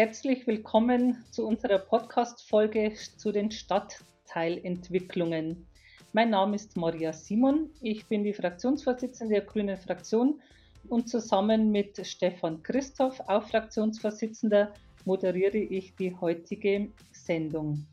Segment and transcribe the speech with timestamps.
[0.00, 5.66] Herzlich willkommen zu unserer Podcast-Folge zu den Stadtteilentwicklungen.
[6.14, 7.68] Mein Name ist Maria Simon.
[7.82, 10.40] Ich bin die Fraktionsvorsitzende der Grünen Fraktion
[10.88, 14.72] und zusammen mit Stefan Christoph, auch Fraktionsvorsitzender,
[15.04, 17.84] moderiere ich die heutige Sendung.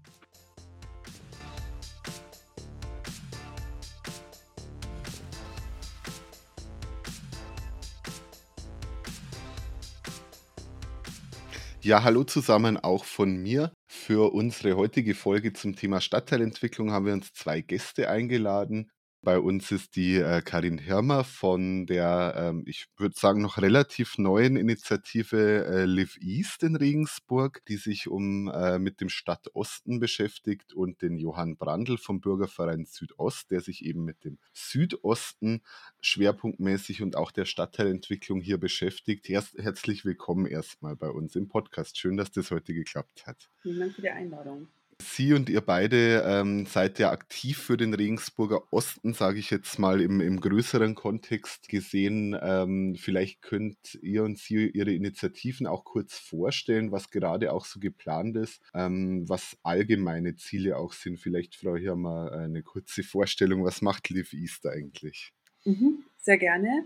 [11.88, 13.72] Ja, hallo zusammen auch von mir.
[13.90, 18.92] Für unsere heutige Folge zum Thema Stadtteilentwicklung haben wir uns zwei Gäste eingeladen.
[19.28, 24.18] Bei uns ist die äh, Karin Hirmer von der, ähm, ich würde sagen, noch relativ
[24.18, 30.72] neuen Initiative äh, Live East in Regensburg, die sich um äh, mit dem Stadtosten beschäftigt
[30.72, 35.62] und den Johann Brandl vom Bürgerverein Südost, der sich eben mit dem Südosten
[36.00, 39.28] schwerpunktmäßig und auch der Stadtteilentwicklung hier beschäftigt.
[39.28, 41.98] Herz herzlich willkommen erstmal bei uns im Podcast.
[41.98, 43.50] Schön, dass das heute geklappt hat.
[43.62, 44.70] Vielen Dank für die Einladung.
[45.00, 49.78] Sie und ihr beide ähm, seid ja aktiv für den Regensburger Osten, sage ich jetzt
[49.78, 52.36] mal im, im größeren Kontext gesehen.
[52.42, 57.80] Ähm, vielleicht könnt ihr und Sie Ihre Initiativen auch kurz vorstellen, was gerade auch so
[57.80, 61.20] geplant ist, ähm, was allgemeine Ziele auch sind.
[61.20, 65.32] Vielleicht, Frau Hirmer, eine kurze Vorstellung, was macht Live East eigentlich?
[65.66, 66.86] Mhm, sehr gerne.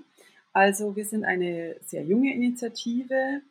[0.53, 3.41] Also wir sind eine sehr junge Initiative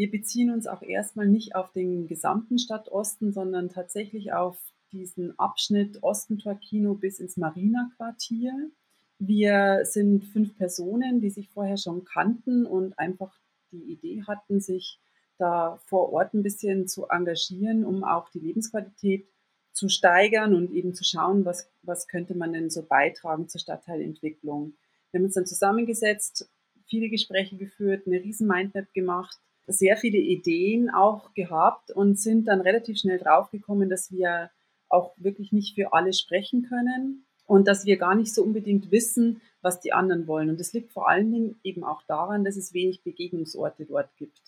[0.00, 4.56] wir beziehen uns auch erstmal nicht auf den gesamten Stadtosten, sondern tatsächlich auf
[4.92, 8.70] diesen Abschnitt Ostentor-Kino bis ins Marina-Quartier.
[9.18, 13.38] Wir sind fünf Personen, die sich vorher schon kannten und einfach
[13.72, 14.98] die Idee hatten, sich
[15.36, 19.28] da vor Ort ein bisschen zu engagieren, um auch die Lebensqualität
[19.74, 24.72] zu steigern und eben zu schauen, was, was könnte man denn so beitragen zur Stadtteilentwicklung.
[25.10, 26.48] Wir haben uns dann zusammengesetzt,
[26.86, 32.60] viele Gespräche geführt, eine riesen Mindmap gemacht sehr viele Ideen auch gehabt und sind dann
[32.60, 34.50] relativ schnell draufgekommen, dass wir
[34.88, 39.40] auch wirklich nicht für alle sprechen können und dass wir gar nicht so unbedingt wissen,
[39.62, 40.50] was die anderen wollen.
[40.50, 44.40] Und das liegt vor allen Dingen eben auch daran, dass es wenig Begegnungsorte dort gibt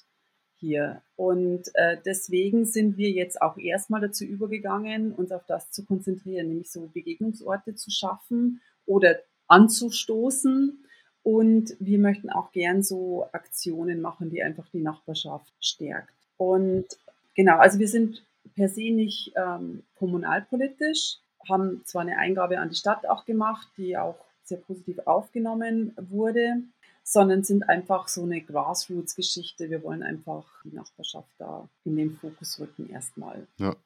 [0.55, 1.03] hier.
[1.17, 6.49] Und äh, deswegen sind wir jetzt auch erstmal dazu übergegangen, uns auf das zu konzentrieren,
[6.49, 9.17] nämlich so Begegnungsorte zu schaffen oder
[9.49, 10.82] anzustoßen
[11.23, 16.13] und wir möchten auch gern so Aktionen machen, die einfach die Nachbarschaft stärkt.
[16.37, 16.87] Und
[17.35, 18.25] genau, also wir sind
[18.57, 21.19] per se nicht ähm, kommunalpolitisch,
[21.49, 26.63] haben zwar eine Eingabe an die Stadt auch gemacht, die auch sehr positiv aufgenommen wurde,
[27.05, 29.71] sondern sind einfach so eine Grassroots-Geschichte.
[29.71, 33.47] Wir wollen einfach die Nachbarschaft da in den Fokus rücken erstmal.
[33.59, 33.77] Ja,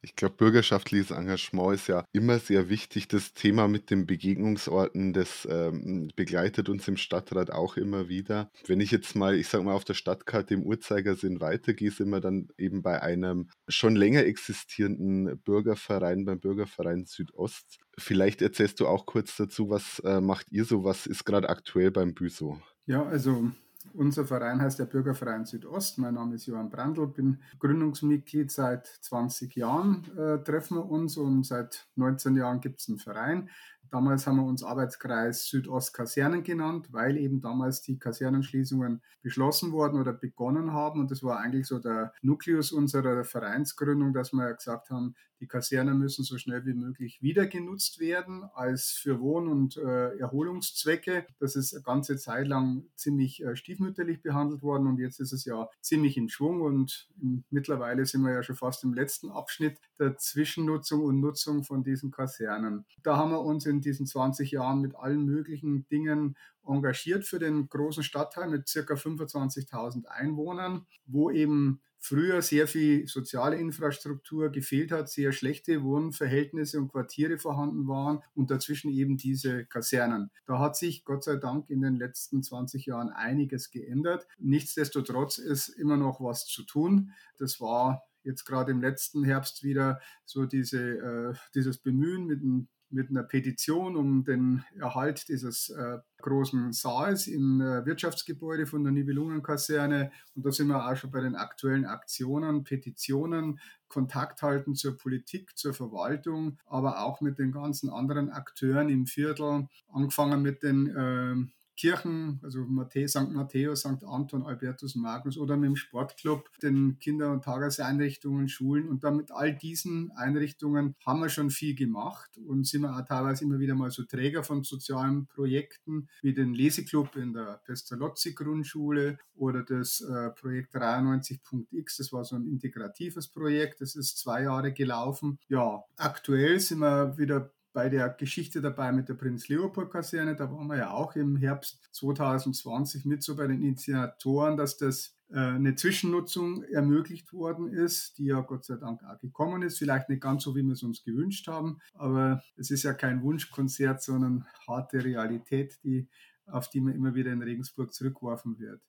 [0.00, 3.08] ich glaube, bürgerschaftliches Engagement ist ja immer sehr wichtig.
[3.08, 8.50] Das Thema mit den Begegnungsorten, das ähm, begleitet uns im Stadtrat auch immer wieder.
[8.66, 12.20] Wenn ich jetzt mal, ich sage mal, auf der Stadtkarte im Uhrzeigersinn weitergehe, sind wir
[12.20, 17.78] dann eben bei einem schon länger existierenden Bürgerverein, beim Bürgerverein Südost.
[18.02, 21.90] Vielleicht erzählst du auch kurz dazu, was äh, macht ihr so, was ist gerade aktuell
[21.90, 22.58] beim Büso?
[22.86, 23.50] Ja, also
[23.94, 25.98] unser Verein heißt der Bürgerverein Südost.
[25.98, 31.44] Mein Name ist Johann Brandl, bin Gründungsmitglied seit 20 Jahren, äh, treffen wir uns und
[31.44, 33.50] seit 19 Jahren gibt es einen Verein.
[33.90, 40.14] Damals haben wir uns Arbeitskreis Südost-Kasernen genannt, weil eben damals die Kasernenschließungen beschlossen worden oder
[40.14, 41.00] begonnen haben.
[41.00, 45.98] Und das war eigentlich so der Nukleus unserer Vereinsgründung, dass wir gesagt haben, die Kasernen
[45.98, 51.26] müssen so schnell wie möglich wieder genutzt werden als für Wohn- und äh, Erholungszwecke.
[51.40, 55.44] Das ist eine ganze Zeit lang ziemlich äh, stiefmütterlich behandelt worden und jetzt ist es
[55.44, 57.08] ja ziemlich im Schwung und
[57.50, 62.12] mittlerweile sind wir ja schon fast im letzten Abschnitt der Zwischennutzung und Nutzung von diesen
[62.12, 62.86] Kasernen.
[63.02, 67.68] Da haben wir uns in diesen 20 Jahren mit allen möglichen Dingen engagiert für den
[67.68, 75.08] großen Stadtteil mit circa 25.000 Einwohnern, wo eben früher sehr viel soziale Infrastruktur gefehlt hat,
[75.08, 80.32] sehr schlechte Wohnverhältnisse und Quartiere vorhanden waren und dazwischen eben diese Kasernen.
[80.44, 84.26] Da hat sich Gott sei Dank in den letzten 20 Jahren einiges geändert.
[84.38, 87.12] Nichtsdestotrotz ist immer noch was zu tun.
[87.38, 92.68] Das war jetzt gerade im letzten Herbst wieder so diese, äh, dieses Bemühen mit dem
[92.92, 98.92] mit einer Petition um den Erhalt dieses äh, großen Saals im äh, Wirtschaftsgebäude von der
[98.92, 100.12] Nibelungenkaserne.
[100.34, 105.56] Und da sind wir auch schon bei den aktuellen Aktionen, Petitionen, Kontakt halten zur Politik,
[105.56, 111.61] zur Verwaltung, aber auch mit den ganzen anderen Akteuren im Viertel, angefangen mit den äh,
[111.76, 113.30] Kirchen, also Matthä, St.
[113.30, 114.04] Matthäus, St.
[114.04, 118.88] Anton, Albertus Magnus oder mit dem Sportclub, den Kinder- und Tageseinrichtungen, Schulen.
[118.88, 123.44] Und damit all diesen Einrichtungen haben wir schon viel gemacht und sind wir auch teilweise
[123.44, 129.62] immer wieder mal so Träger von sozialen Projekten wie den Leseclub in der Pestalozzi-Grundschule oder
[129.62, 131.96] das äh, Projekt 93.x.
[131.96, 133.80] Das war so ein integratives Projekt.
[133.80, 135.38] Das ist zwei Jahre gelaufen.
[135.48, 140.36] Ja, aktuell sind wir wieder bei der Geschichte dabei mit der Prinz Leopold Kaserne.
[140.36, 145.16] Da waren wir ja auch im Herbst 2020 mit so bei den Initiatoren, dass das
[145.30, 149.78] äh, eine Zwischennutzung ermöglicht worden ist, die ja Gott sei Dank auch gekommen ist.
[149.78, 153.22] Vielleicht nicht ganz so, wie wir es uns gewünscht haben, aber es ist ja kein
[153.22, 156.08] Wunschkonzert, sondern harte Realität, die,
[156.46, 158.82] auf die man immer wieder in Regensburg zurückgeworfen wird.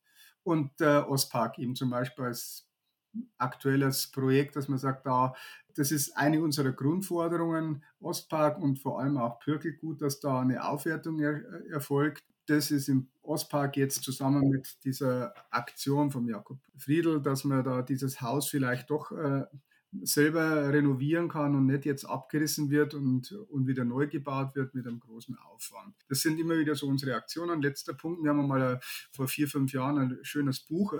[0.44, 2.70] Und der Ostpark eben zum Beispiel als
[3.38, 5.36] aktuelles Projekt, dass man sagt, da,
[5.76, 11.20] das ist eine unserer Grundforderungen, Ostpark und vor allem auch Pürkelgut, dass da eine Aufwertung
[11.20, 12.24] er, erfolgt.
[12.46, 17.82] Das ist im Ostpark jetzt zusammen mit dieser Aktion von Jakob Friedl, dass man da
[17.82, 19.46] dieses Haus vielleicht doch äh,
[20.02, 24.88] selber renovieren kann und nicht jetzt abgerissen wird und, und wieder neu gebaut wird mit
[24.88, 25.96] einem großen Aufwand.
[26.10, 27.62] Das sind immer wieder so unsere Aktionen.
[27.62, 28.80] Letzter Punkt, wir haben mal
[29.12, 30.96] vor vier, fünf Jahren ein schönes Buch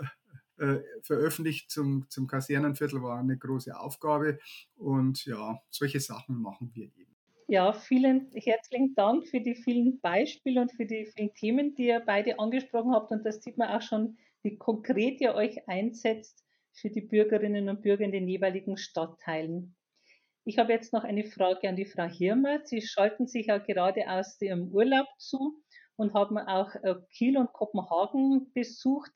[0.58, 4.38] äh, veröffentlicht zum, zum Kasernenviertel, war eine große Aufgabe.
[4.76, 7.14] Und ja, solche Sachen machen wir eben.
[7.46, 12.00] Ja, vielen herzlichen Dank für die vielen Beispiele und für die vielen Themen, die ihr
[12.00, 13.10] beide angesprochen habt.
[13.10, 16.42] Und das sieht man auch schon, wie konkret ihr euch einsetzt
[16.72, 19.76] für die Bürgerinnen und Bürger in den jeweiligen Stadtteilen.
[20.46, 22.60] Ich habe jetzt noch eine Frage an die Frau Hirmer.
[22.64, 25.62] Sie schalten sich ja gerade aus Ihrem Urlaub zu
[25.96, 29.10] und haben auch äh, Kiel und Kopenhagen besucht.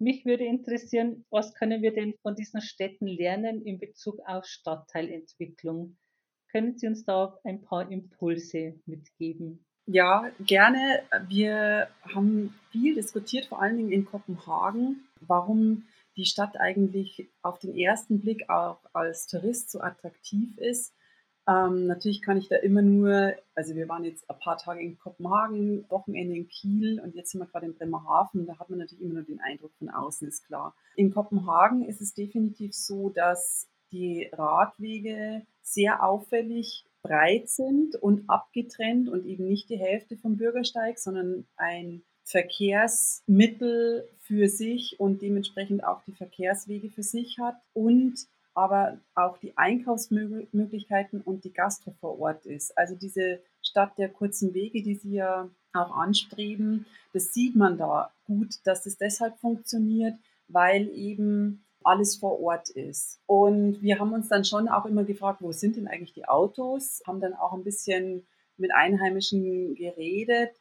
[0.00, 5.98] Mich würde interessieren, was können wir denn von diesen Städten lernen in Bezug auf Stadtteilentwicklung?
[6.50, 9.62] Können Sie uns da ein paar Impulse mitgeben?
[9.84, 11.02] Ja, gerne.
[11.28, 15.84] Wir haben viel diskutiert, vor allen Dingen in Kopenhagen, warum
[16.16, 20.94] die Stadt eigentlich auf den ersten Blick auch als Tourist so attraktiv ist
[21.50, 24.98] ähm, natürlich kann ich da immer nur, also wir waren jetzt ein paar Tage in
[24.98, 28.46] Kopenhagen, Wochenende in Kiel und jetzt sind wir gerade in Bremerhaven.
[28.46, 30.74] Da hat man natürlich immer nur den Eindruck von außen, ist klar.
[30.94, 39.08] In Kopenhagen ist es definitiv so, dass die Radwege sehr auffällig breit sind und abgetrennt
[39.08, 46.02] und eben nicht die Hälfte vom Bürgersteig, sondern ein Verkehrsmittel für sich und dementsprechend auch
[46.04, 52.46] die Verkehrswege für sich hat und aber auch die Einkaufsmöglichkeiten und die Gastro vor Ort
[52.46, 52.76] ist.
[52.76, 58.12] Also diese Stadt der kurzen Wege, die Sie ja auch anstreben, das sieht man da
[58.24, 60.14] gut, dass es deshalb funktioniert,
[60.48, 63.20] weil eben alles vor Ort ist.
[63.26, 67.02] Und wir haben uns dann schon auch immer gefragt, wo sind denn eigentlich die Autos?
[67.06, 68.26] Haben dann auch ein bisschen
[68.56, 70.59] mit Einheimischen geredet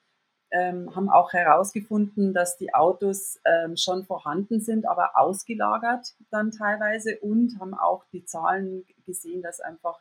[0.51, 7.19] ähm, haben auch herausgefunden, dass die Autos ähm, schon vorhanden sind, aber ausgelagert dann teilweise
[7.19, 9.99] und haben auch die Zahlen gesehen, dass einfach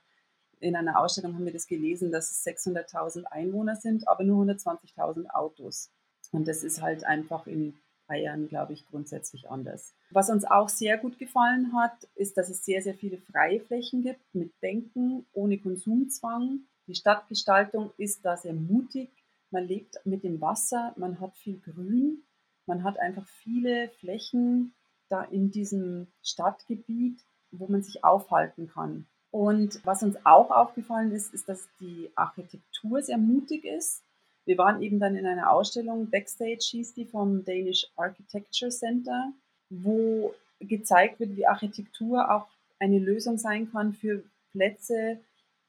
[0.60, 5.30] in einer Ausstellung haben wir das gelesen, dass es 600.000 Einwohner sind, aber nur 120.000
[5.30, 5.90] Autos.
[6.32, 7.74] Und das ist halt einfach in
[8.08, 9.94] Bayern, glaube ich, grundsätzlich anders.
[10.10, 14.02] Was uns auch sehr gut gefallen hat, ist, dass es sehr, sehr viele freie Flächen
[14.02, 16.60] gibt mit Bänken ohne Konsumzwang.
[16.86, 19.10] Die Stadtgestaltung ist da sehr mutig
[19.50, 22.22] man lebt mit dem Wasser, man hat viel Grün,
[22.66, 24.74] man hat einfach viele Flächen
[25.08, 29.06] da in diesem Stadtgebiet, wo man sich aufhalten kann.
[29.30, 34.02] Und was uns auch aufgefallen ist, ist, dass die Architektur sehr mutig ist.
[34.44, 39.32] Wir waren eben dann in einer Ausstellung, Backstage hieß die vom Danish Architecture Center,
[39.68, 42.46] wo gezeigt wird, wie Architektur auch
[42.78, 45.20] eine Lösung sein kann für Plätze,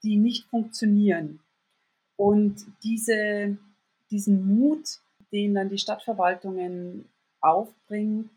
[0.03, 1.39] die nicht funktionieren.
[2.15, 3.57] Und diese
[4.11, 4.99] diesen Mut,
[5.31, 7.05] den dann die Stadtverwaltungen
[7.41, 8.29] aufbringen,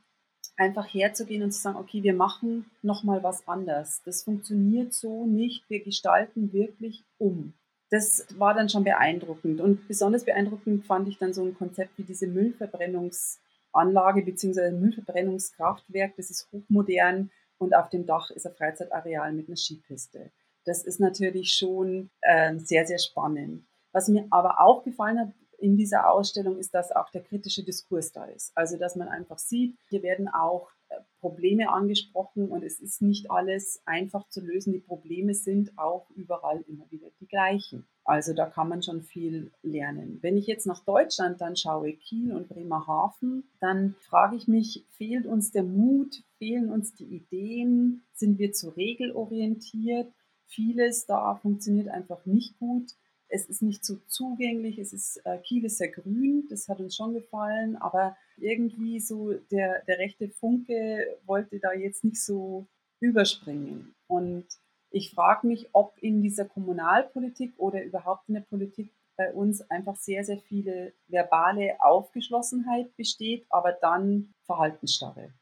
[0.57, 4.03] einfach herzugehen und zu sagen, okay, wir machen nochmal was anders.
[4.05, 7.55] Das funktioniert so nicht, wir gestalten wirklich um.
[7.91, 9.61] Das war dann schon beeindruckend.
[9.61, 14.71] Und besonders beeindruckend fand ich dann so ein Konzept wie diese Müllverbrennungsanlage bzw.
[14.71, 16.17] Müllverbrennungskraftwerk.
[16.17, 20.31] Das ist hochmodern und auf dem Dach ist ein Freizeitareal mit einer Skipiste.
[20.65, 23.65] Das ist natürlich schon äh, sehr, sehr spannend.
[23.93, 25.29] Was mir aber auch gefallen hat,
[25.63, 28.51] in dieser Ausstellung ist, dass auch der kritische Diskurs da ist.
[28.57, 33.31] Also, dass man einfach sieht, hier werden auch äh, Probleme angesprochen und es ist nicht
[33.31, 34.73] alles einfach zu lösen.
[34.73, 37.87] Die Probleme sind auch überall immer wieder die gleichen.
[38.05, 40.19] Also da kann man schon viel lernen.
[40.21, 45.27] Wenn ich jetzt nach Deutschland dann schaue, Kiel und Bremerhaven, dann frage ich mich, fehlt
[45.27, 50.13] uns der Mut, fehlen uns die Ideen, sind wir zu regelorientiert?
[50.47, 52.97] Vieles da funktioniert einfach nicht gut
[53.33, 56.95] es ist nicht so zugänglich, es ist, äh, Kiel ist sehr grün, das hat uns
[56.95, 62.67] schon gefallen, aber irgendwie so der, der rechte Funke wollte da jetzt nicht so
[63.01, 63.95] überspringen.
[64.07, 64.45] Und
[64.91, 69.97] ich frage mich, ob in dieser Kommunalpolitik oder überhaupt in der Politik bei uns einfach
[69.97, 75.33] sehr, sehr viele verbale Aufgeschlossenheit besteht, aber dann Verhaltensstarre.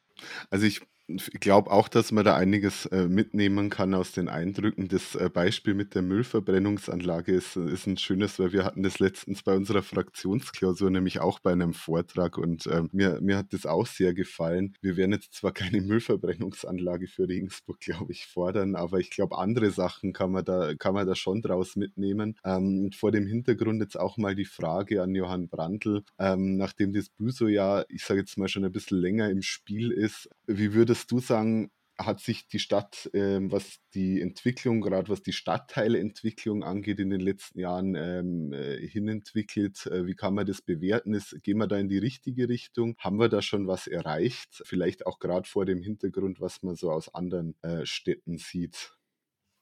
[0.48, 0.80] Also ich
[1.16, 4.88] ich glaube auch, dass man da einiges äh, mitnehmen kann aus den Eindrücken.
[4.88, 9.42] Das äh, Beispiel mit der Müllverbrennungsanlage ist, ist ein schönes, weil wir hatten das letztens
[9.42, 13.86] bei unserer Fraktionsklausur, nämlich auch bei einem Vortrag und äh, mir, mir hat das auch
[13.86, 14.74] sehr gefallen.
[14.80, 19.70] Wir werden jetzt zwar keine Müllverbrennungsanlage für Regensburg, glaube ich, fordern, aber ich glaube, andere
[19.70, 22.36] Sachen kann man da, kann man da schon draus mitnehmen.
[22.44, 27.08] Ähm, vor dem Hintergrund jetzt auch mal die Frage an Johann Brandl, ähm, nachdem das
[27.08, 30.99] Büso ja, ich sage jetzt mal, schon ein bisschen länger im Spiel ist, wie würdest
[31.00, 36.62] würdest du sagen, hat sich die Stadt, ähm, was die Entwicklung, gerade was die Stadtteileentwicklung
[36.62, 39.86] angeht, in den letzten Jahren ähm, äh, hinentwickelt?
[39.86, 41.12] Äh, wie kann man das bewerten?
[41.12, 42.96] Ist, gehen wir da in die richtige Richtung?
[42.98, 44.62] Haben wir da schon was erreicht?
[44.64, 48.94] Vielleicht auch gerade vor dem Hintergrund, was man so aus anderen äh, Städten sieht.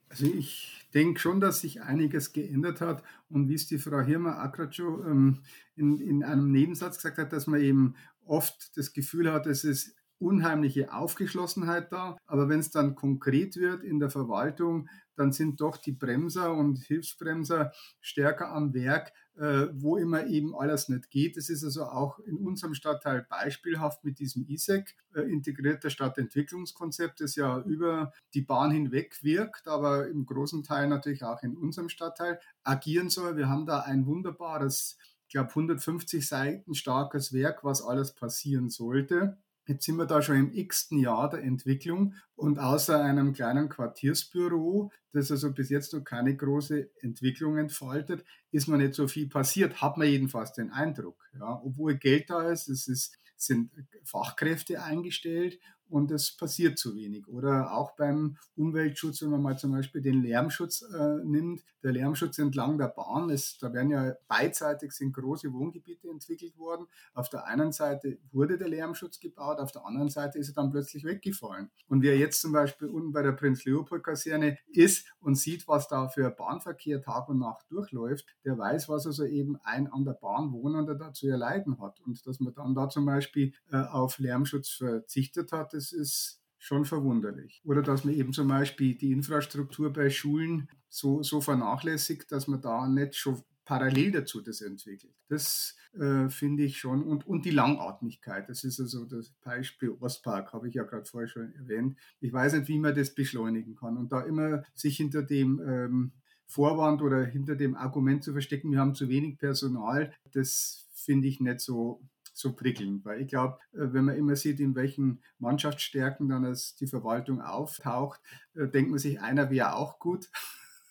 [0.08, 4.38] Also ich denke schon, dass sich einiges geändert hat und wie es die Frau Hirmer
[4.38, 5.42] Akratschow ähm,
[5.74, 9.97] in, in einem Nebensatz gesagt hat, dass man eben oft das Gefühl hat, es ist
[10.18, 12.16] unheimliche Aufgeschlossenheit da.
[12.26, 16.78] Aber wenn es dann konkret wird in der Verwaltung, dann sind doch die Bremser und
[16.78, 21.36] Hilfsbremser stärker am Werk, äh, wo immer eben alles nicht geht.
[21.36, 27.34] Das ist also auch in unserem Stadtteil beispielhaft mit diesem ISEC, äh, integrierter Stadtentwicklungskonzept, das
[27.34, 32.40] ja über die Bahn hinweg wirkt, aber im großen Teil natürlich auch in unserem Stadtteil
[32.62, 33.36] agieren soll.
[33.36, 39.36] Wir haben da ein wunderbares, ich glaube 150 Seiten starkes Werk, was alles passieren sollte.
[39.68, 44.90] Jetzt sind wir da schon im x-ten Jahr der Entwicklung und außer einem kleinen Quartiersbüro,
[45.12, 49.82] das also bis jetzt noch keine große Entwicklung entfaltet, ist noch nicht so viel passiert,
[49.82, 51.22] hat man jedenfalls den Eindruck.
[51.38, 53.70] Ja, obwohl Geld da ist, es ist, sind
[54.04, 57.26] Fachkräfte eingestellt und es passiert zu wenig.
[57.28, 62.38] Oder auch beim Umweltschutz, wenn man mal zum Beispiel den Lärmschutz äh, nimmt, der Lärmschutz
[62.38, 66.86] entlang der Bahn, ist, da werden ja beidseitig sind große Wohngebiete entwickelt worden.
[67.14, 70.70] Auf der einen Seite wurde der Lärmschutz gebaut, auf der anderen Seite ist er dann
[70.70, 71.70] plötzlich weggefallen.
[71.88, 76.30] Und wer jetzt zum Beispiel unten bei der Prinz-Leopold-Kaserne ist und sieht, was da für
[76.30, 80.94] Bahnverkehr Tag und Nacht durchläuft, der weiß, was also eben ein an der Bahn Wohnender
[80.94, 82.00] da zu erleiden hat.
[82.00, 86.84] Und dass man dann da zum Beispiel äh, auf Lärmschutz verzichtet hat, das ist schon
[86.84, 87.62] verwunderlich.
[87.64, 92.60] Oder dass man eben zum Beispiel die Infrastruktur bei Schulen so, so vernachlässigt, dass man
[92.60, 95.14] da nicht schon parallel dazu das entwickelt.
[95.28, 97.04] Das äh, finde ich schon.
[97.04, 101.28] Und, und die Langatmigkeit, das ist also das Beispiel Ostpark, habe ich ja gerade vorher
[101.28, 101.96] schon erwähnt.
[102.18, 103.96] Ich weiß nicht, wie man das beschleunigen kann.
[103.96, 106.12] Und da immer sich hinter dem ähm,
[106.46, 111.38] Vorwand oder hinter dem Argument zu verstecken, wir haben zu wenig Personal, das finde ich
[111.38, 112.02] nicht so
[112.38, 113.04] so prickelnd.
[113.04, 117.42] Weil ich glaube, äh, wenn man immer sieht, in welchen Mannschaftsstärken dann als die Verwaltung
[117.42, 118.20] auftaucht,
[118.54, 120.30] äh, denkt man sich, einer wäre auch gut.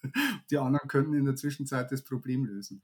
[0.52, 2.84] Die anderen könnten in der Zwischenzeit das Problem lösen.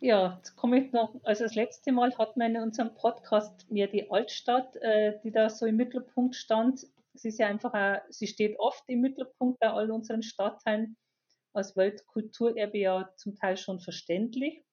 [0.00, 3.86] Ja, jetzt komme ich noch, also das letzte Mal hat man in unserem Podcast mehr
[3.86, 6.86] die Altstadt, äh, die da so im Mittelpunkt stand.
[7.14, 10.96] Es ist ja einfach, auch, sie steht oft im Mittelpunkt bei all unseren Stadtteilen,
[11.52, 14.64] als Weltkulturerbe ja zum Teil schon verständlich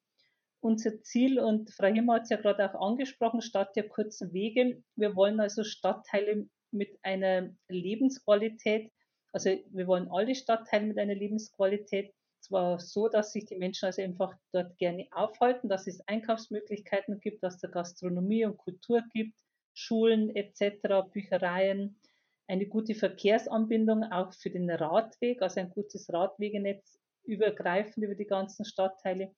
[0.61, 4.81] unser Ziel, und Frau Himmer hat es ja gerade auch angesprochen, statt der kurzen Wege.
[4.95, 8.91] Wir wollen also Stadtteile mit einer Lebensqualität,
[9.33, 14.01] also wir wollen alle Stadtteile mit einer Lebensqualität, zwar so, dass sich die Menschen also
[14.01, 19.37] einfach dort gerne aufhalten, dass es Einkaufsmöglichkeiten gibt, dass es Gastronomie und Kultur gibt,
[19.73, 21.99] Schulen etc., Büchereien,
[22.47, 28.65] eine gute Verkehrsanbindung auch für den Radweg, also ein gutes Radwegenetz übergreifend über die ganzen
[28.65, 29.33] Stadtteile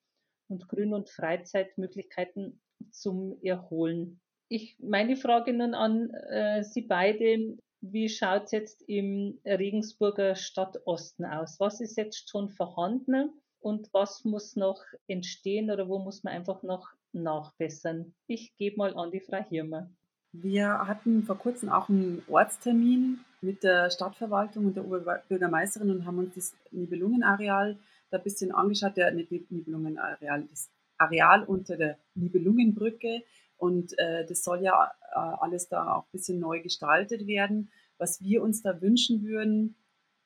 [0.48, 2.60] und Grün- und Freizeitmöglichkeiten
[2.92, 4.20] zum Erholen.
[4.50, 11.26] Ich, meine Frage nun an äh, Sie beide, wie schaut es jetzt im Regensburger Stadtosten
[11.26, 11.60] aus?
[11.60, 16.64] Was ist jetzt schon vorhanden und was muss noch entstehen oder wo muss man einfach
[16.64, 18.14] noch nachbessern?
[18.28, 19.90] Ich gebe mal an die Frau Hirmer.
[20.32, 26.20] Wir hatten vor kurzem auch einen Ortstermin mit der Stadtverwaltung und der Oberbürgermeisterin und haben
[26.20, 27.78] uns das Nibelungenareal
[28.14, 33.24] da ein bisschen angeschaut, der Nibelungenareal, das Areal unter der Nibelungenbrücke.
[33.58, 37.72] Und äh, das soll ja äh, alles da auch ein bisschen neu gestaltet werden.
[37.98, 39.76] Was wir uns da wünschen würden,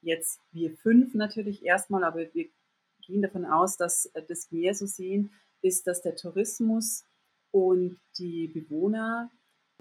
[0.02, 2.48] jetzt wir fünf natürlich erstmal, aber wir
[3.02, 7.06] gehen davon aus, dass äh, das mehr so sehen, ist, dass der Tourismus
[7.52, 9.32] und die Bewohner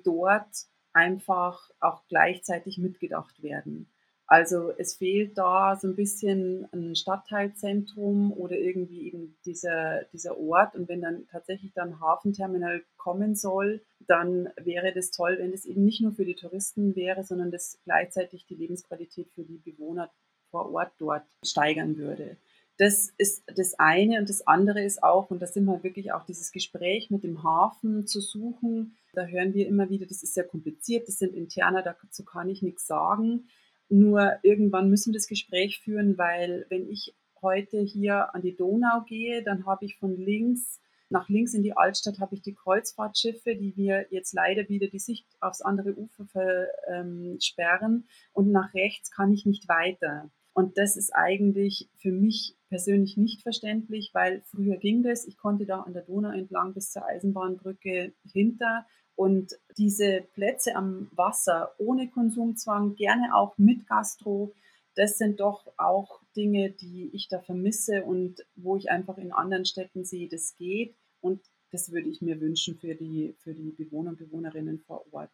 [0.02, 3.90] dort einfach auch gleichzeitig mitgedacht werden.
[4.28, 10.74] Also es fehlt da so ein bisschen ein Stadtteilzentrum oder irgendwie eben dieser, dieser Ort.
[10.74, 15.84] Und wenn dann tatsächlich dann Hafenterminal kommen soll, dann wäre das toll, wenn es eben
[15.84, 20.10] nicht nur für die Touristen wäre, sondern das gleichzeitig die Lebensqualität für die Bewohner
[20.50, 22.36] vor Ort dort steigern würde.
[22.78, 26.26] Das ist das eine und das andere ist auch, und das sind wir wirklich auch
[26.26, 28.96] dieses Gespräch mit dem Hafen zu suchen.
[29.14, 32.60] Da hören wir immer wieder, das ist sehr kompliziert, das sind interner, dazu kann ich
[32.60, 33.48] nichts sagen.
[33.88, 39.02] Nur irgendwann müssen wir das Gespräch führen, weil wenn ich heute hier an die Donau
[39.06, 43.54] gehe, dann habe ich von links nach links in die Altstadt habe ich die Kreuzfahrtschiffe,
[43.54, 47.92] die wir jetzt leider wieder die Sicht aufs andere Ufer versperren.
[47.92, 50.30] Ähm, und nach rechts kann ich nicht weiter.
[50.52, 55.26] Und das ist eigentlich für mich persönlich nicht verständlich, weil früher ging das.
[55.26, 58.86] Ich konnte da an der Donau entlang bis zur Eisenbahnbrücke hinter.
[59.16, 64.52] Und diese Plätze am Wasser ohne Konsumzwang, gerne auch mit Gastro,
[64.94, 69.64] das sind doch auch Dinge, die ich da vermisse und wo ich einfach in anderen
[69.64, 70.94] Städten sehe, das geht.
[71.20, 75.30] Und das würde ich mir wünschen für die, für die Bewohner und Bewohnerinnen vor Ort.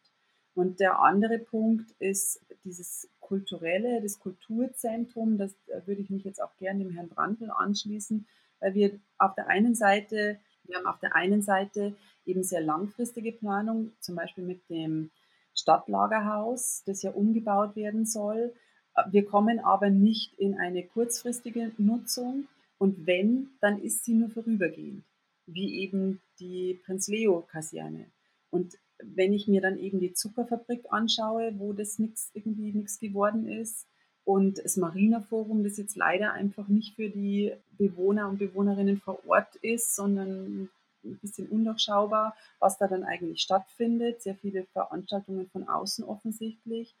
[0.55, 5.37] Und der andere Punkt ist dieses kulturelle, das Kulturzentrum.
[5.37, 8.27] Das würde ich mich jetzt auch gerne dem Herrn Brandl anschließen,
[8.59, 13.31] weil wir auf der einen Seite, wir haben auf der einen Seite eben sehr langfristige
[13.31, 15.11] Planung, zum Beispiel mit dem
[15.55, 18.53] Stadtlagerhaus, das ja umgebaut werden soll.
[19.09, 25.03] Wir kommen aber nicht in eine kurzfristige Nutzung und wenn, dann ist sie nur vorübergehend,
[25.45, 28.05] wie eben die Prinz Leo Kaserne.
[28.49, 33.47] Und wenn ich mir dann eben die Zuckerfabrik anschaue, wo das nix, irgendwie nichts geworden
[33.47, 33.87] ist,
[34.25, 39.19] und das Marina Forum, das jetzt leider einfach nicht für die Bewohner und Bewohnerinnen vor
[39.27, 40.69] Ort ist, sondern
[41.03, 44.21] ein bisschen undurchschaubar, was da dann eigentlich stattfindet.
[44.21, 46.95] Sehr viele Veranstaltungen von außen offensichtlich.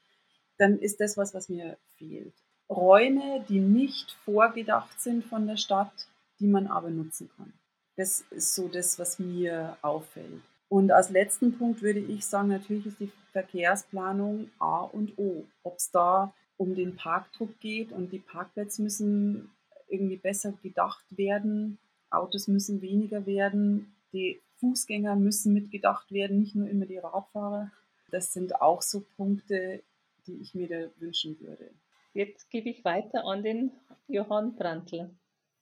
[0.57, 2.33] Dann ist das was, was mir fehlt.
[2.69, 5.93] Räume, die nicht vorgedacht sind von der Stadt,
[6.39, 7.53] die man aber nutzen kann.
[7.95, 10.41] Das ist so das, was mir auffällt.
[10.67, 15.45] Und als letzten Punkt würde ich sagen, natürlich ist die Verkehrsplanung A und O.
[15.61, 19.51] Ob es da um den Parkdruck geht und die Parkplätze müssen
[19.89, 21.77] irgendwie besser gedacht werden,
[22.09, 27.71] Autos müssen weniger werden, die Fußgänger müssen mitgedacht werden, nicht nur immer die Radfahrer.
[28.11, 29.83] Das sind auch so Punkte,
[30.25, 31.69] die ich mir da wünschen würde.
[32.13, 33.71] Jetzt gebe ich weiter an den
[34.07, 35.09] Johann Brandl.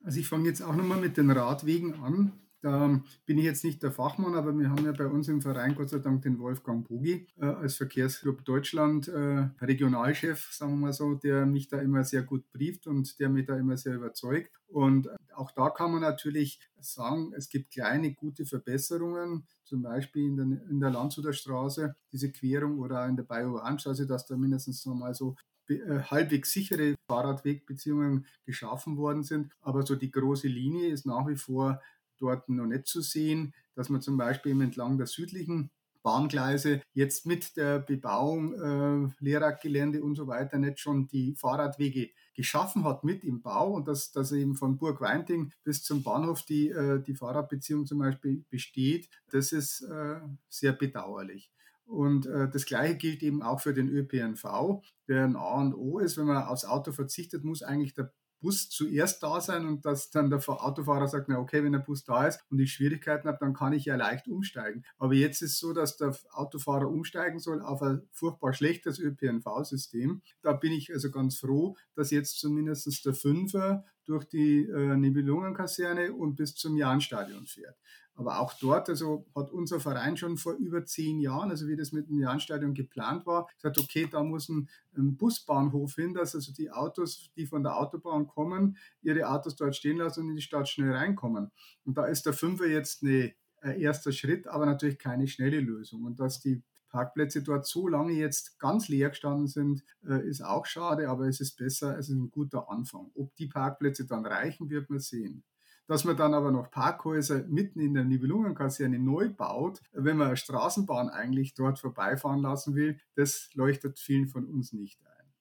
[0.03, 2.33] Also ich fange jetzt auch nochmal mit den Radwegen an.
[2.61, 5.73] Da bin ich jetzt nicht der Fachmann, aber wir haben ja bei uns im Verein
[5.73, 10.93] Gott sei Dank den Wolfgang Bogi äh, als Verkehrsclub Deutschland äh, Regionalchef, sagen wir mal
[10.93, 14.51] so, der mich da immer sehr gut brieft und der mich da immer sehr überzeugt.
[14.67, 20.37] Und auch da kann man natürlich sagen, es gibt kleine gute Verbesserungen, zum Beispiel in
[20.37, 25.15] der, in der Landshuter Straße, diese Querung oder in der Bayo-Straße, dass da mindestens mal
[25.15, 25.35] so
[25.67, 29.51] äh, halbwegs sichere Fahrradwegbeziehungen geschaffen worden sind.
[29.61, 31.81] Aber so die große Linie ist nach wie vor
[32.21, 35.71] dort noch nicht zu sehen, dass man zum Beispiel entlang der südlichen
[36.03, 42.83] Bahngleise jetzt mit der Bebauung, äh, Lehrradgelände und so weiter nicht schon die Fahrradwege geschaffen
[42.85, 46.69] hat mit im Bau und dass, dass eben von Burg Weinting bis zum Bahnhof die,
[46.69, 51.51] äh, die Fahrradbeziehung zum Beispiel besteht, das ist äh, sehr bedauerlich.
[51.85, 55.99] Und äh, das Gleiche gilt eben auch für den ÖPNV, der ein A und O
[55.99, 56.17] ist.
[56.17, 60.29] Wenn man aufs Auto verzichtet, muss eigentlich der Bus zuerst da sein und dass dann
[60.29, 63.53] der Autofahrer sagt, na okay, wenn der Bus da ist und ich Schwierigkeiten habe, dann
[63.53, 64.83] kann ich ja leicht umsteigen.
[64.97, 70.21] Aber jetzt ist es so, dass der Autofahrer umsteigen soll auf ein furchtbar schlechtes ÖPNV-System.
[70.41, 76.13] Da bin ich also ganz froh, dass jetzt zumindest der Fünfer durch die äh, Nibelungenkaserne
[76.13, 77.77] und bis zum Jahnstadion fährt.
[78.15, 81.91] Aber auch dort, also hat unser Verein schon vor über zehn Jahren, also wie das
[81.91, 86.69] mit dem Jahnstadion geplant war, gesagt, okay, da muss ein, Busbahnhof hin, dass also die
[86.69, 90.67] Autos, die von der Autobahn kommen, ihre Autos dort stehen lassen und in die Stadt
[90.67, 91.51] schnell reinkommen.
[91.85, 96.03] Und da ist der Fünfer jetzt ein erster Schritt, aber natürlich keine schnelle Lösung.
[96.03, 100.65] Und dass die Parkplätze dort so lange jetzt ganz leer gestanden sind, äh, ist auch
[100.65, 103.11] schade, aber es ist besser, es ist ein guter Anfang.
[103.15, 105.43] Ob die Parkplätze dann reichen, wird man sehen.
[105.91, 110.37] Dass man dann aber noch Parkhäuser mitten in der Nibelungenkaserne neu baut, wenn man eine
[110.37, 115.33] Straßenbahn eigentlich dort vorbeifahren lassen will, das leuchtet vielen von uns nicht ein.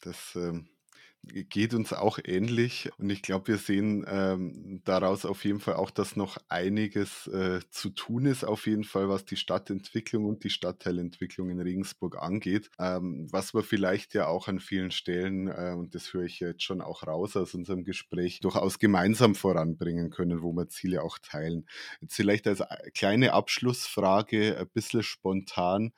[0.00, 0.66] Das ähm,
[1.26, 5.90] geht uns auch ähnlich und ich glaube, wir sehen ähm, daraus auf jeden Fall auch,
[5.90, 10.50] dass noch einiges äh, zu tun ist, auf jeden Fall, was die Stadtentwicklung und die
[10.50, 12.70] Stadtteilentwicklung in Regensburg angeht.
[12.78, 16.62] Ähm, was wir vielleicht ja auch an vielen Stellen, äh, und das höre ich jetzt
[16.62, 21.66] schon auch raus aus unserem Gespräch, durchaus gemeinsam voranbringen können, wo wir Ziele auch teilen.
[22.00, 25.92] Jetzt vielleicht als äh, kleine Abschlussfrage, ein bisschen spontan.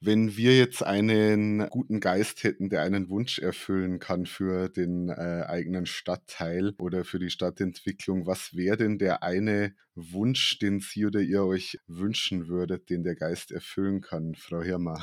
[0.00, 5.44] Wenn wir jetzt einen guten Geist hätten, der einen Wunsch erfüllen kann für den äh,
[5.46, 11.20] eigenen Stadtteil oder für die Stadtentwicklung, was wäre denn der eine Wunsch, den Sie oder
[11.20, 15.02] ihr euch wünschen würdet, den der Geist erfüllen kann, Frau Hirmer?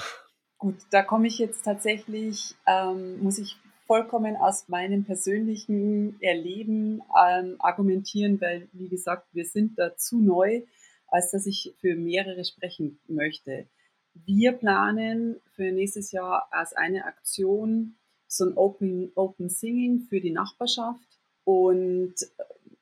[0.60, 7.56] Gut, da komme ich jetzt tatsächlich, ähm, muss ich vollkommen aus meinem persönlichen Erleben ähm,
[7.60, 10.62] argumentieren, weil, wie gesagt, wir sind da zu neu,
[11.08, 13.68] als dass ich für mehrere sprechen möchte.
[14.14, 17.96] Wir planen für nächstes Jahr als eine Aktion
[18.28, 22.16] so ein Open, Open Singing für die Nachbarschaft und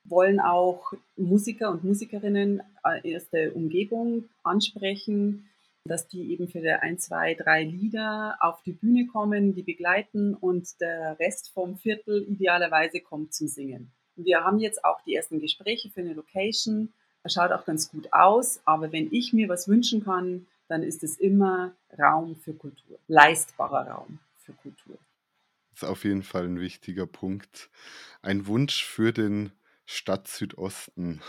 [0.04, 5.50] wollen auch Musiker und Musikerinnen aus der Umgebung ansprechen,
[5.86, 10.36] dass die eben für die ein, zwei, drei Lieder auf die Bühne kommen, die begleiten
[10.36, 13.92] und der Rest vom Viertel idealerweise kommt zum Singen.
[14.16, 16.94] Wir haben jetzt auch die ersten Gespräche für eine Location.
[17.24, 21.04] Das schaut auch ganz gut aus, aber wenn ich mir was wünschen kann, dann ist
[21.04, 24.98] es immer Raum für Kultur, leistbarer Raum für Kultur.
[25.74, 27.70] Das ist auf jeden Fall ein wichtiger Punkt.
[28.22, 29.52] Ein Wunsch für den
[29.86, 31.20] Stadt Südosten.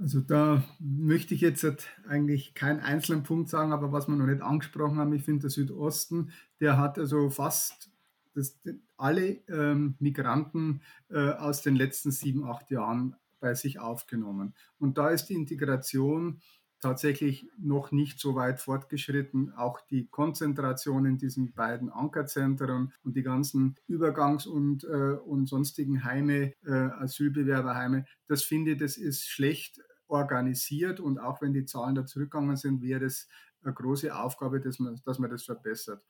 [0.00, 1.64] Also da möchte ich jetzt
[2.08, 5.50] eigentlich keinen einzelnen Punkt sagen, aber was wir noch nicht angesprochen haben, ich finde der
[5.50, 7.92] Südosten, der hat also fast
[8.34, 8.58] das,
[8.96, 14.52] alle ähm, Migranten äh, aus den letzten sieben, acht Jahren bei sich aufgenommen.
[14.80, 16.40] Und da ist die Integration
[16.84, 19.54] tatsächlich noch nicht so weit fortgeschritten.
[19.54, 26.04] Auch die Konzentration in diesen beiden Ankerzentren und die ganzen Übergangs- und, äh, und sonstigen
[26.04, 31.94] Heime, äh, Asylbewerberheime, das finde ich, das ist schlecht organisiert und auch wenn die Zahlen
[31.94, 33.28] da zurückgegangen sind, wäre das
[33.62, 36.04] eine große Aufgabe, dass man, dass man das verbessert.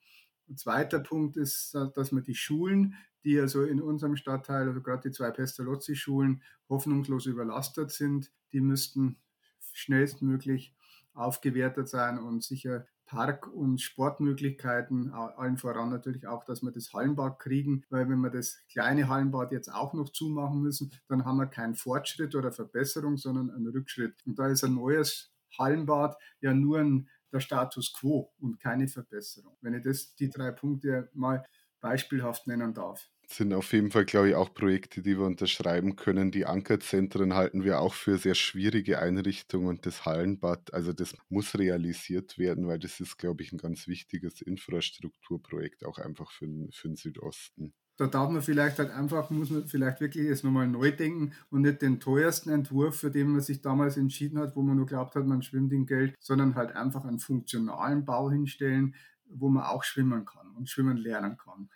[0.49, 5.09] Ein zweiter Punkt ist, dass man die Schulen, die also in unserem Stadtteil, also gerade
[5.09, 9.19] die zwei Pestalozzi-Schulen, hoffnungslos überlastet sind, die müssten
[9.75, 10.75] schnellstmöglich
[11.13, 17.39] aufgewertet sein und sicher Park- und Sportmöglichkeiten, allen voran natürlich auch, dass wir das Hallenbad
[17.39, 21.47] kriegen, weil wenn wir das kleine Hallenbad jetzt auch noch zumachen müssen, dann haben wir
[21.47, 24.15] keinen Fortschritt oder Verbesserung, sondern einen Rückschritt.
[24.27, 29.57] Und da ist ein neues Hallenbad ja nur ein, der Status quo und keine Verbesserung.
[29.61, 31.45] Wenn ich das, die drei Punkte mal
[31.81, 36.31] beispielhaft nennen darf sind auf jeden Fall, glaube ich, auch Projekte, die wir unterschreiben können.
[36.31, 41.59] Die Ankerzentren halten wir auch für sehr schwierige Einrichtungen und das Hallenbad, also das muss
[41.59, 46.89] realisiert werden, weil das ist, glaube ich, ein ganz wichtiges Infrastrukturprojekt, auch einfach für, für
[46.89, 47.75] den Südosten.
[47.97, 51.63] Da darf man vielleicht halt einfach, muss man vielleicht wirklich jetzt nochmal neu denken und
[51.63, 55.15] nicht den teuersten Entwurf, für den man sich damals entschieden hat, wo man nur glaubt
[55.15, 59.85] hat, man schwimmt in Geld, sondern halt einfach einen funktionalen Bau hinstellen, wo man auch
[59.85, 61.69] schwimmen kann und schwimmen lernen kann.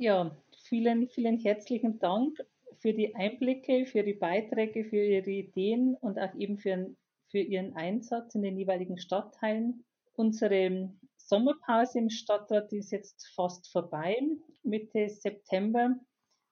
[0.00, 0.30] Ja,
[0.68, 2.38] vielen, vielen herzlichen Dank
[2.78, 6.94] für die Einblicke, für die Beiträge, für Ihre Ideen und auch eben für,
[7.26, 9.84] für Ihren Einsatz in den jeweiligen Stadtteilen.
[10.14, 14.16] Unsere Sommerpause im Stadtrat ist jetzt fast vorbei.
[14.62, 15.96] Mitte September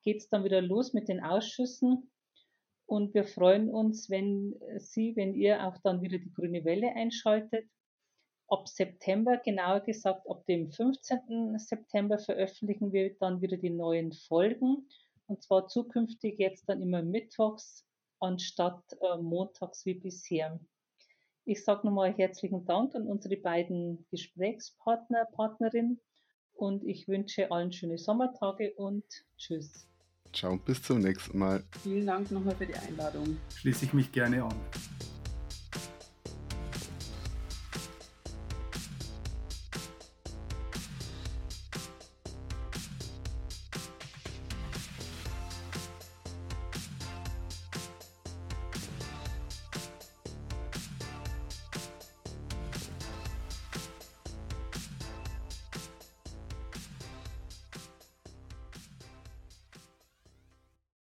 [0.02, 2.11] geht es dann wieder los mit den Ausschüssen.
[2.87, 7.68] Und wir freuen uns, wenn Sie, wenn ihr auch dann wieder die grüne Welle einschaltet
[8.48, 11.59] ab September, genauer gesagt ab dem 15.
[11.59, 14.88] September veröffentlichen wir dann wieder die neuen Folgen.
[15.26, 17.85] Und zwar zukünftig jetzt dann immer mittwochs
[18.20, 20.59] anstatt äh, montags wie bisher.
[21.44, 26.00] Ich sage nochmal herzlichen Dank an unsere beiden Gesprächspartner, Partnerinnen
[26.54, 29.04] und ich wünsche allen schöne Sommertage und
[29.37, 29.87] tschüss.
[30.32, 31.62] Ciao, bis zum nächsten Mal.
[31.82, 33.37] Vielen Dank nochmal für die Einladung.
[33.54, 34.54] Schließe ich mich gerne an.